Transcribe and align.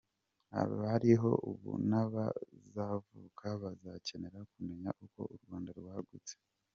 Abariho 0.61 1.31
ubu 1.49 1.71
n’abazavuka 1.89 3.47
bazakenera 3.63 4.39
kumenya 4.51 4.89
uko 5.05 5.19
u 5.33 5.35
Rwanda 5.43 5.71
rwagutse. 5.79 6.33